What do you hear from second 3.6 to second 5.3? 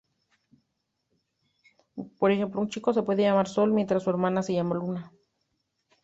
mientras su hermana se llama "luna".